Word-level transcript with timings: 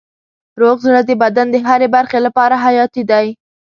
روغ 0.61 0.75
زړه 0.87 1.01
د 1.05 1.11
بدن 1.23 1.47
د 1.51 1.55
هرې 1.67 1.87
برخې 1.95 2.19
لپاره 2.25 2.55
حیاتي 2.65 3.03
دی. 3.11 3.27